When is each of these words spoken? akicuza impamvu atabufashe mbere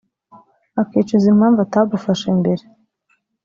akicuza 0.81 1.27
impamvu 1.33 1.59
atabufashe 1.65 2.27
mbere 2.39 2.63